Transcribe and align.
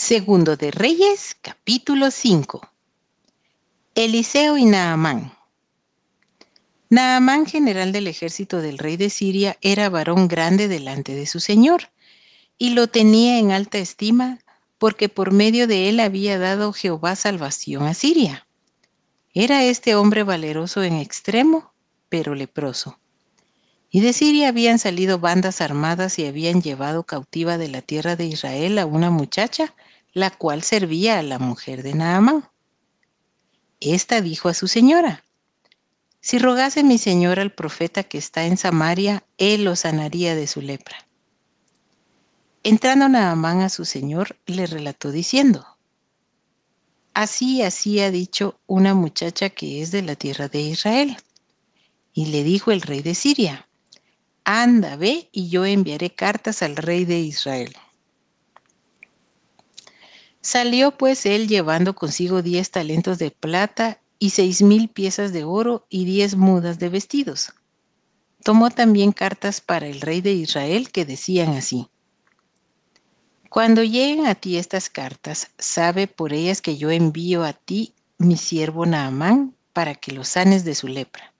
Segundo 0.00 0.56
de 0.56 0.70
Reyes, 0.70 1.36
capítulo 1.42 2.12
5. 2.12 2.70
Eliseo 3.96 4.56
y 4.56 4.64
Naamán. 4.64 5.32
Naamán, 6.88 7.46
general 7.46 7.90
del 7.90 8.06
ejército 8.06 8.62
del 8.62 8.78
rey 8.78 8.96
de 8.96 9.10
Siria, 9.10 9.58
era 9.60 9.88
varón 9.88 10.28
grande 10.28 10.68
delante 10.68 11.16
de 11.16 11.26
su 11.26 11.40
señor, 11.40 11.90
y 12.58 12.70
lo 12.70 12.86
tenía 12.86 13.40
en 13.40 13.50
alta 13.50 13.78
estima, 13.78 14.38
porque 14.78 15.08
por 15.08 15.32
medio 15.32 15.66
de 15.66 15.88
él 15.88 15.98
había 15.98 16.38
dado 16.38 16.72
Jehová 16.72 17.16
salvación 17.16 17.82
a 17.82 17.92
Siria. 17.92 18.46
Era 19.34 19.64
este 19.64 19.96
hombre 19.96 20.22
valeroso 20.22 20.84
en 20.84 20.94
extremo, 20.94 21.72
pero 22.08 22.36
leproso. 22.36 23.00
Y 23.90 24.00
de 24.00 24.12
Siria 24.12 24.48
habían 24.48 24.78
salido 24.78 25.18
bandas 25.18 25.60
armadas 25.60 26.20
y 26.20 26.26
habían 26.26 26.62
llevado 26.62 27.02
cautiva 27.02 27.58
de 27.58 27.66
la 27.66 27.82
tierra 27.82 28.14
de 28.14 28.26
Israel 28.26 28.78
a 28.78 28.86
una 28.86 29.10
muchacha, 29.10 29.74
la 30.18 30.30
cual 30.30 30.62
servía 30.62 31.18
a 31.18 31.22
la 31.22 31.38
mujer 31.38 31.82
de 31.82 31.94
Naamán. 31.94 32.48
Esta 33.80 34.20
dijo 34.20 34.48
a 34.48 34.54
su 34.54 34.66
señora, 34.66 35.24
si 36.20 36.38
rogase 36.38 36.82
mi 36.82 36.98
señor 36.98 37.38
al 37.38 37.52
profeta 37.52 38.02
que 38.02 38.18
está 38.18 38.44
en 38.44 38.56
Samaria, 38.56 39.24
él 39.38 39.64
lo 39.64 39.76
sanaría 39.76 40.34
de 40.34 40.46
su 40.48 40.60
lepra. 40.60 41.06
Entrando 42.64 43.08
Naamán 43.08 43.60
a 43.60 43.68
su 43.68 43.84
señor, 43.84 44.36
le 44.46 44.66
relató 44.66 45.12
diciendo, 45.12 45.64
Así, 47.14 47.62
así 47.62 48.00
ha 48.00 48.10
dicho 48.10 48.60
una 48.66 48.94
muchacha 48.94 49.50
que 49.50 49.80
es 49.80 49.90
de 49.90 50.02
la 50.02 50.16
tierra 50.16 50.48
de 50.48 50.60
Israel. 50.60 51.16
Y 52.12 52.26
le 52.26 52.42
dijo 52.42 52.72
el 52.72 52.80
rey 52.80 53.02
de 53.02 53.14
Siria, 53.14 53.68
Anda, 54.44 54.96
ve, 54.96 55.28
y 55.32 55.48
yo 55.48 55.64
enviaré 55.64 56.14
cartas 56.14 56.62
al 56.62 56.76
rey 56.76 57.04
de 57.04 57.20
Israel. 57.20 57.76
Salió 60.50 60.92
pues 60.92 61.26
él 61.26 61.46
llevando 61.46 61.94
consigo 61.94 62.40
diez 62.40 62.70
talentos 62.70 63.18
de 63.18 63.30
plata 63.30 64.00
y 64.18 64.30
seis 64.30 64.62
mil 64.62 64.88
piezas 64.88 65.34
de 65.34 65.44
oro 65.44 65.84
y 65.90 66.06
diez 66.06 66.36
mudas 66.36 66.78
de 66.78 66.88
vestidos. 66.88 67.52
Tomó 68.42 68.70
también 68.70 69.12
cartas 69.12 69.60
para 69.60 69.86
el 69.88 70.00
rey 70.00 70.22
de 70.22 70.32
Israel 70.32 70.90
que 70.90 71.04
decían 71.04 71.50
así. 71.50 71.90
Cuando 73.50 73.82
lleguen 73.82 74.26
a 74.26 74.36
ti 74.36 74.56
estas 74.56 74.88
cartas, 74.88 75.50
sabe 75.58 76.06
por 76.06 76.32
ellas 76.32 76.62
que 76.62 76.78
yo 76.78 76.90
envío 76.90 77.44
a 77.44 77.52
ti 77.52 77.92
mi 78.16 78.38
siervo 78.38 78.86
Naamán 78.86 79.54
para 79.74 79.96
que 79.96 80.12
lo 80.12 80.24
sanes 80.24 80.64
de 80.64 80.74
su 80.74 80.88
lepra. 80.88 81.34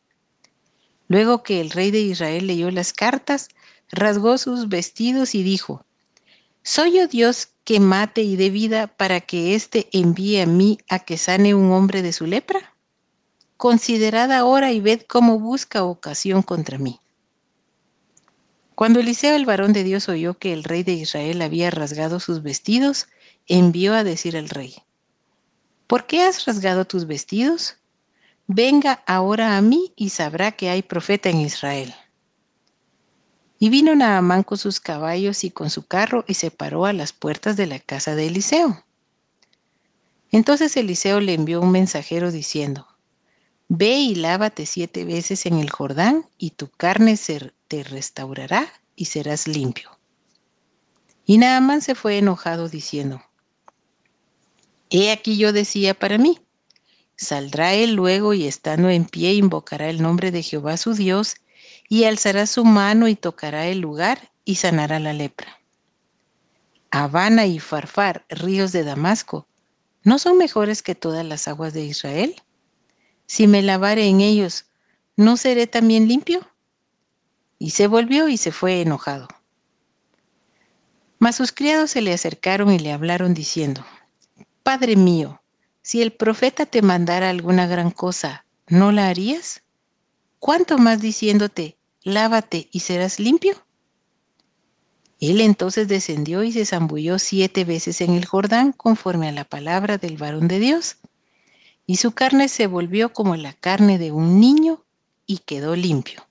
Luego 1.06 1.42
que 1.42 1.62
el 1.62 1.70
rey 1.70 1.90
de 1.90 2.00
Israel 2.00 2.46
leyó 2.46 2.70
las 2.70 2.92
cartas, 2.92 3.48
rasgó 3.90 4.36
sus 4.36 4.68
vestidos 4.68 5.34
y 5.34 5.42
dijo, 5.42 5.86
¿Soy 6.62 6.98
yo 6.98 7.06
Dios 7.06 7.48
que 7.68 7.80
mate 7.80 8.22
y 8.22 8.36
dé 8.36 8.48
vida 8.48 8.86
para 8.86 9.20
que 9.20 9.54
éste 9.54 9.90
envíe 9.92 10.40
a 10.40 10.46
mí 10.46 10.78
a 10.88 11.00
que 11.00 11.18
sane 11.18 11.54
un 11.54 11.70
hombre 11.70 12.00
de 12.00 12.14
su 12.14 12.24
lepra? 12.24 12.74
Considerad 13.58 14.32
ahora 14.32 14.72
y 14.72 14.80
ved 14.80 15.02
cómo 15.02 15.38
busca 15.38 15.84
ocasión 15.84 16.40
contra 16.40 16.78
mí. 16.78 16.98
Cuando 18.74 19.00
Eliseo 19.00 19.36
el 19.36 19.44
varón 19.44 19.74
de 19.74 19.84
Dios 19.84 20.08
oyó 20.08 20.38
que 20.38 20.54
el 20.54 20.64
rey 20.64 20.82
de 20.82 20.94
Israel 20.94 21.42
había 21.42 21.70
rasgado 21.70 22.20
sus 22.20 22.42
vestidos, 22.42 23.06
envió 23.46 23.92
a 23.92 24.02
decir 24.02 24.38
al 24.38 24.48
rey, 24.48 24.74
¿por 25.86 26.06
qué 26.06 26.22
has 26.22 26.46
rasgado 26.46 26.86
tus 26.86 27.06
vestidos? 27.06 27.76
venga 28.46 29.02
ahora 29.06 29.58
a 29.58 29.60
mí 29.60 29.92
y 29.94 30.08
sabrá 30.08 30.52
que 30.52 30.70
hay 30.70 30.80
profeta 30.80 31.28
en 31.28 31.42
Israel. 31.42 31.94
Y 33.58 33.70
vino 33.70 33.94
Naamán 33.94 34.44
con 34.44 34.58
sus 34.58 34.80
caballos 34.80 35.42
y 35.44 35.50
con 35.50 35.70
su 35.70 35.86
carro 35.86 36.24
y 36.28 36.34
se 36.34 36.50
paró 36.50 36.86
a 36.86 36.92
las 36.92 37.12
puertas 37.12 37.56
de 37.56 37.66
la 37.66 37.80
casa 37.80 38.14
de 38.14 38.28
Eliseo. 38.28 38.84
Entonces 40.30 40.76
Eliseo 40.76 41.20
le 41.20 41.34
envió 41.34 41.60
un 41.60 41.72
mensajero 41.72 42.30
diciendo, 42.30 42.86
Ve 43.68 43.96
y 43.96 44.14
lávate 44.14 44.64
siete 44.64 45.04
veces 45.04 45.44
en 45.46 45.58
el 45.58 45.70
Jordán 45.70 46.24
y 46.38 46.50
tu 46.50 46.68
carne 46.70 47.16
se 47.16 47.52
te 47.66 47.82
restaurará 47.82 48.72
y 48.96 49.06
serás 49.06 49.46
limpio. 49.46 49.90
Y 51.26 51.38
Naamán 51.38 51.82
se 51.82 51.94
fue 51.94 52.18
enojado 52.18 52.68
diciendo, 52.68 53.22
He 54.90 55.10
aquí 55.12 55.36
yo 55.36 55.52
decía 55.52 55.94
para 55.94 56.16
mí, 56.16 56.40
Saldrá 57.16 57.74
él 57.74 57.94
luego 57.94 58.32
y 58.32 58.46
estando 58.46 58.88
en 58.88 59.04
pie 59.04 59.34
invocará 59.34 59.90
el 59.90 60.00
nombre 60.00 60.30
de 60.30 60.42
Jehová 60.42 60.76
su 60.76 60.94
Dios 60.94 61.34
y 61.88 62.04
alzará 62.04 62.46
su 62.46 62.64
mano 62.64 63.08
y 63.08 63.16
tocará 63.16 63.66
el 63.66 63.80
lugar 63.80 64.30
y 64.44 64.56
sanará 64.56 64.98
la 64.98 65.12
lepra. 65.12 65.58
Habana 66.90 67.46
y 67.46 67.58
Farfar, 67.58 68.24
ríos 68.28 68.72
de 68.72 68.84
Damasco, 68.84 69.46
¿no 70.02 70.18
son 70.18 70.38
mejores 70.38 70.82
que 70.82 70.94
todas 70.94 71.24
las 71.24 71.48
aguas 71.48 71.74
de 71.74 71.84
Israel? 71.84 72.34
Si 73.26 73.46
me 73.46 73.62
lavare 73.62 74.06
en 74.06 74.20
ellos, 74.20 74.66
¿no 75.16 75.36
seré 75.36 75.66
también 75.66 76.08
limpio? 76.08 76.40
Y 77.58 77.70
se 77.70 77.86
volvió 77.86 78.28
y 78.28 78.36
se 78.38 78.52
fue 78.52 78.80
enojado. 78.80 79.28
Mas 81.18 81.36
sus 81.36 81.52
criados 81.52 81.90
se 81.90 82.00
le 82.00 82.12
acercaron 82.12 82.72
y 82.72 82.78
le 82.78 82.92
hablaron 82.92 83.34
diciendo, 83.34 83.84
Padre 84.62 84.96
mío, 84.96 85.42
si 85.82 86.00
el 86.00 86.12
profeta 86.12 86.66
te 86.66 86.82
mandara 86.82 87.28
alguna 87.28 87.66
gran 87.66 87.90
cosa, 87.90 88.44
¿no 88.68 88.92
la 88.92 89.08
harías? 89.08 89.62
¿Cuánto 90.38 90.78
más 90.78 91.00
diciéndote, 91.00 91.76
lávate 92.02 92.68
y 92.70 92.80
serás 92.80 93.18
limpio? 93.18 93.54
Él 95.20 95.40
entonces 95.40 95.88
descendió 95.88 96.44
y 96.44 96.52
se 96.52 96.64
zambulló 96.64 97.18
siete 97.18 97.64
veces 97.64 98.00
en 98.00 98.12
el 98.12 98.24
Jordán 98.24 98.72
conforme 98.72 99.28
a 99.28 99.32
la 99.32 99.44
palabra 99.44 99.98
del 99.98 100.16
varón 100.16 100.46
de 100.46 100.60
Dios. 100.60 100.96
Y 101.86 101.96
su 101.96 102.12
carne 102.12 102.48
se 102.48 102.68
volvió 102.68 103.12
como 103.12 103.34
la 103.34 103.52
carne 103.52 103.98
de 103.98 104.12
un 104.12 104.38
niño 104.38 104.84
y 105.26 105.38
quedó 105.38 105.74
limpio. 105.74 106.24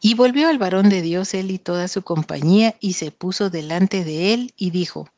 Y 0.00 0.14
volvió 0.14 0.48
al 0.48 0.58
varón 0.58 0.88
de 0.88 1.00
Dios 1.00 1.32
él 1.32 1.52
y 1.52 1.58
toda 1.58 1.86
su 1.86 2.02
compañía 2.02 2.74
y 2.80 2.94
se 2.94 3.12
puso 3.12 3.50
delante 3.50 4.02
de 4.02 4.34
él 4.34 4.52
y 4.56 4.70
dijo, 4.70 5.08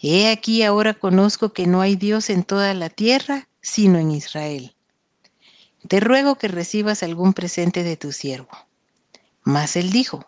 He 0.00 0.28
aquí 0.28 0.64
ahora 0.64 0.94
conozco 0.94 1.52
que 1.52 1.68
no 1.68 1.80
hay 1.80 1.94
Dios 1.94 2.28
en 2.30 2.42
toda 2.42 2.74
la 2.74 2.90
tierra, 2.90 3.48
sino 3.60 4.00
en 4.00 4.10
Israel. 4.10 4.74
Te 5.92 6.00
ruego 6.00 6.36
que 6.36 6.48
recibas 6.48 7.02
algún 7.02 7.34
presente 7.34 7.82
de 7.82 7.98
tu 7.98 8.12
siervo. 8.12 8.48
Mas 9.42 9.76
él 9.76 9.90
dijo, 9.90 10.24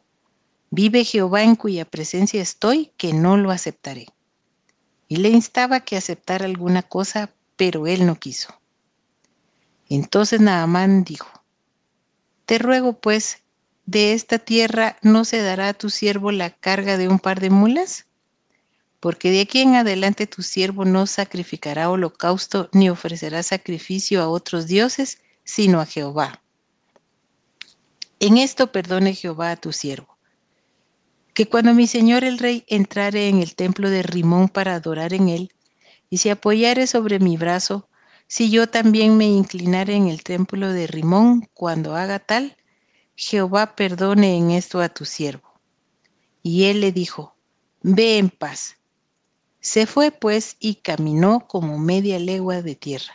Vive 0.69 1.07
Jehová 1.07 1.43
en 1.43 1.57
cuya 1.57 1.87
presencia 1.87 2.43
estoy, 2.43 2.93
que 2.99 3.15
no 3.15 3.39
lo 3.39 3.51
aceptaré. 3.51 4.09
Y 5.09 5.17
le 5.17 5.31
instaba 5.31 5.81
que 5.81 5.97
aceptara 5.97 6.45
alguna 6.45 6.83
cosa, 6.83 7.31
pero 7.57 7.87
él 7.87 8.05
no 8.05 8.17
quiso. 8.17 8.61
Entonces 9.89 10.39
Naamán 10.39 11.03
dijo, 11.03 11.31
Te 12.45 12.59
ruego 12.59 13.01
pues, 13.01 13.39
de 13.87 14.13
esta 14.13 14.39
tierra 14.39 14.99
no 15.01 15.25
se 15.25 15.41
dará 15.41 15.69
a 15.69 15.73
tu 15.73 15.89
siervo 15.89 16.31
la 16.31 16.51
carga 16.51 16.99
de 16.99 17.09
un 17.09 17.19
par 17.19 17.41
de 17.41 17.49
mulas? 17.49 18.05
porque 19.01 19.31
de 19.31 19.43
aquí 19.43 19.61
en 19.61 19.75
adelante 19.75 20.27
tu 20.27 20.43
siervo 20.43 20.87
no 20.87 21.07
sacrificará 21.07 21.91
holocausto 21.91 22.71
ni 22.73 22.89
ofrecerá 22.89 23.43
sacrificio 23.43 24.23
a 24.23 24.29
otros 24.31 24.67
dioses, 24.67 25.19
sino 25.45 25.81
a 25.81 25.87
Jehová. 25.87 26.43
En 28.21 28.39
esto 28.39 28.73
perdone 28.73 29.15
Jehová 29.15 29.53
a 29.53 29.57
tu 29.57 29.73
siervo. 29.73 30.17
Que 31.35 31.47
cuando 31.47 31.75
mi 31.75 31.87
señor 31.87 32.25
el 32.25 32.39
rey 32.39 32.65
entrare 32.69 33.29
en 33.29 33.39
el 33.39 33.55
templo 33.55 33.91
de 33.91 34.03
Rimón 34.03 34.49
para 34.49 34.75
adorar 34.75 35.13
en 35.13 35.29
él, 35.29 35.53
y 36.11 36.19
se 36.19 36.31
apoyare 36.31 36.87
sobre 36.87 37.19
mi 37.19 37.37
brazo, 37.37 37.89
si 38.27 38.51
yo 38.51 38.69
también 38.69 39.17
me 39.17 39.27
inclinare 39.27 39.95
en 39.95 40.09
el 40.09 40.23
templo 40.23 40.73
de 40.73 40.87
Rimón 40.87 41.49
cuando 41.55 41.97
haga 41.97 42.19
tal, 42.19 42.57
Jehová 43.17 43.77
perdone 43.77 44.37
en 44.37 44.51
esto 44.51 44.81
a 44.81 44.89
tu 44.89 45.05
siervo. 45.05 45.61
Y 46.43 46.65
él 46.65 46.81
le 46.81 46.93
dijo, 46.93 47.37
Ve 47.83 48.19
en 48.19 48.31
paz 48.31 48.77
se 49.65 49.87
fue 49.87 50.11
pues 50.11 50.59
y 50.61 50.75
caminó 50.75 51.49
como 51.49 51.79
media 51.79 52.19
legua 52.19 52.61
de 52.61 52.75
tierra. 52.75 53.15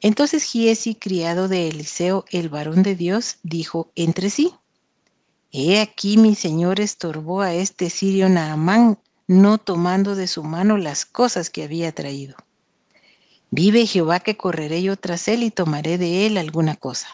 Entonces 0.00 0.44
Giesi, 0.44 0.94
criado 0.94 1.48
de 1.48 1.68
Eliseo, 1.68 2.24
el 2.30 2.48
varón 2.48 2.82
de 2.82 2.94
Dios, 2.94 3.38
dijo 3.42 3.90
entre 3.96 4.30
sí, 4.30 4.54
He 5.50 5.80
aquí 5.80 6.18
mi 6.18 6.34
señor 6.34 6.78
estorbó 6.78 7.40
a 7.40 7.54
este 7.54 7.90
sirio 7.90 8.28
Naamán, 8.28 8.98
no 9.26 9.58
tomando 9.58 10.14
de 10.14 10.26
su 10.26 10.44
mano 10.44 10.76
las 10.76 11.04
cosas 11.04 11.50
que 11.50 11.64
había 11.64 11.92
traído. 11.92 12.36
Vive 13.50 13.86
Jehová 13.86 14.20
que 14.20 14.36
correré 14.36 14.82
yo 14.82 14.96
tras 14.96 15.26
él 15.26 15.42
y 15.42 15.50
tomaré 15.50 15.96
de 15.96 16.26
él 16.26 16.36
alguna 16.36 16.76
cosa. 16.76 17.08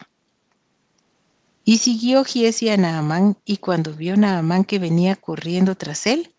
Y 1.63 1.79
siguió 1.79 2.23
Giesi 2.23 2.69
a 2.69 2.77
Naamán, 2.77 3.37
y 3.45 3.57
cuando 3.57 3.93
vio 3.93 4.17
Naamán 4.17 4.65
que 4.65 4.77
venía 4.77 5.15
corriendo 5.15 5.75
tras 5.75 6.05
él, 6.05 6.33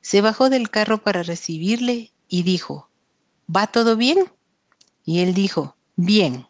se 0.00 0.20
bajó 0.20 0.50
del 0.50 0.70
carro 0.70 1.02
para 1.02 1.22
recibirle 1.22 2.12
y 2.28 2.42
dijo, 2.42 2.88
¿va 3.54 3.68
todo 3.68 3.96
bien? 3.96 4.24
Y 5.04 5.20
él 5.20 5.34
dijo, 5.34 5.76
bien. 6.04 6.46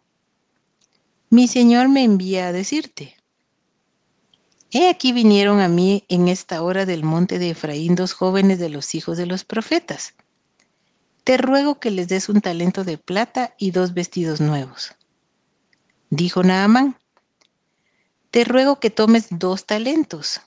Mi 1.29 1.47
señor 1.47 1.89
me 1.89 2.03
envía 2.03 2.47
a 2.47 2.51
decirte. 2.51 3.15
He 4.71 4.89
aquí 4.89 5.11
vinieron 5.11 5.59
a 5.59 5.67
mí 5.67 6.03
en 6.09 6.27
esta 6.27 6.63
hora 6.63 6.85
del 6.85 7.03
monte 7.03 7.37
de 7.37 7.51
Efraín 7.51 7.95
dos 7.95 8.13
jóvenes 8.13 8.57
de 8.59 8.69
los 8.69 8.95
hijos 8.95 9.17
de 9.17 9.27
los 9.27 9.43
profetas. 9.43 10.15
Te 11.23 11.37
ruego 11.37 11.79
que 11.79 11.91
les 11.91 12.07
des 12.07 12.27
un 12.27 12.41
talento 12.41 12.83
de 12.83 12.97
plata 12.97 13.53
y 13.57 13.71
dos 13.71 13.93
vestidos 13.93 14.41
nuevos. 14.41 14.95
Dijo 16.09 16.43
Naamán, 16.43 16.97
te 18.31 18.43
ruego 18.43 18.79
que 18.79 18.89
tomes 18.89 19.27
dos 19.29 19.65
talentos. 19.65 20.41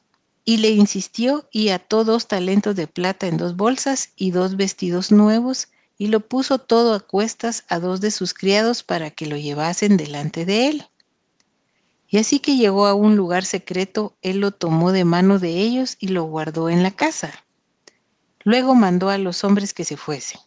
Y 0.44 0.58
le 0.58 0.70
insistió 0.70 1.49
y 1.50 1.70
ató 1.70 2.05
dos 2.05 2.29
talentos 2.29 2.76
de 2.76 2.87
plata 2.87 3.26
en 3.26 3.37
dos 3.37 3.56
bolsas 3.56 4.11
y 4.17 4.31
dos 4.31 4.56
vestidos 4.56 5.11
nuevos 5.11 5.69
y 5.98 6.08
lo 6.08 6.20
puso 6.20 6.58
todo 6.58 6.94
a 6.94 7.00
cuestas 7.00 7.64
a 7.69 7.78
dos 7.78 8.00
de 8.00 8.10
sus 8.10 8.34
criados 8.34 8.82
para 8.82 9.10
que 9.10 9.26
lo 9.26 9.37
llevasen 9.37 9.96
delante 9.96 10.44
de 10.44 10.69
él. 10.69 10.87
Y 12.08 12.19
así 12.19 12.38
que 12.38 12.56
llegó 12.56 12.87
a 12.87 12.94
un 12.94 13.16
lugar 13.16 13.44
secreto, 13.44 14.16
él 14.22 14.38
lo 14.38 14.52
tomó 14.52 14.93
de 14.93 15.04
mano 15.04 15.38
de 15.38 15.60
ellos 15.60 15.96
y 15.98 16.08
lo 16.08 16.25
guardó 16.25 16.69
en 16.69 16.82
la 16.82 16.90
casa. 16.90 17.32
Luego 18.44 18.75
mandó 18.75 19.10
a 19.10 19.19
los 19.19 19.43
hombres 19.43 19.75
que 19.75 19.84
se 19.84 19.96
fuesen. 19.96 20.40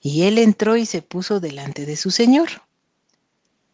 Y 0.00 0.22
él 0.22 0.38
entró 0.38 0.76
y 0.76 0.86
se 0.86 1.02
puso 1.02 1.40
delante 1.40 1.84
de 1.86 1.96
su 1.96 2.10
señor. 2.10 2.48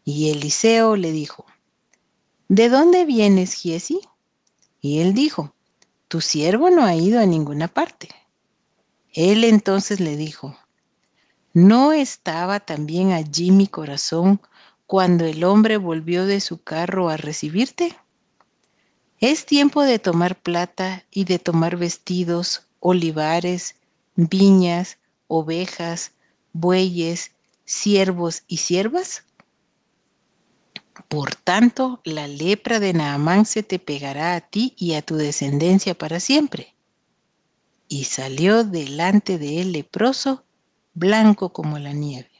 Y 0.03 0.31
Eliseo 0.31 0.95
le 0.95 1.11
dijo, 1.11 1.45
¿De 2.49 2.67
dónde 2.67 3.05
vienes, 3.05 3.53
Giesi? 3.53 4.01
Y 4.81 4.99
él 4.99 5.13
dijo, 5.13 5.53
Tu 6.07 6.19
siervo 6.19 6.69
no 6.69 6.83
ha 6.83 6.95
ido 6.95 7.19
a 7.21 7.25
ninguna 7.25 7.67
parte. 7.69 8.09
Él 9.13 9.43
entonces 9.43 9.99
le 9.99 10.17
dijo, 10.17 10.57
¿no 11.53 11.93
estaba 11.93 12.59
también 12.59 13.11
allí 13.11 13.51
mi 13.51 13.67
corazón 13.67 14.41
cuando 14.85 15.25
el 15.25 15.43
hombre 15.43 15.77
volvió 15.77 16.25
de 16.25 16.41
su 16.41 16.61
carro 16.61 17.09
a 17.09 17.17
recibirte? 17.17 17.95
Es 19.19 19.45
tiempo 19.45 19.83
de 19.83 19.99
tomar 19.99 20.39
plata 20.41 21.05
y 21.11 21.25
de 21.25 21.39
tomar 21.39 21.77
vestidos, 21.77 22.67
olivares, 22.79 23.75
viñas, 24.15 24.97
ovejas, 25.27 26.13
bueyes, 26.53 27.31
siervos 27.65 28.43
y 28.47 28.57
siervas? 28.57 29.23
Por 31.07 31.35
tanto, 31.35 32.01
la 32.03 32.27
lepra 32.27 32.79
de 32.79 32.93
Naamán 32.93 33.45
se 33.45 33.63
te 33.63 33.79
pegará 33.79 34.35
a 34.35 34.41
ti 34.41 34.73
y 34.77 34.93
a 34.93 35.01
tu 35.01 35.15
descendencia 35.15 35.93
para 35.95 36.19
siempre. 36.19 36.75
Y 37.87 38.05
salió 38.05 38.63
delante 38.63 39.37
de 39.37 39.61
él 39.61 39.71
leproso, 39.71 40.43
blanco 40.93 41.53
como 41.53 41.79
la 41.79 41.93
nieve. 41.93 42.30